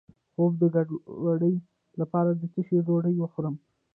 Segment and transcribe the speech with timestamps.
[0.03, 0.03] د
[0.33, 1.55] خوب د ګډوډۍ
[1.99, 3.55] لپاره د څه شي ډوډۍ وخورم؟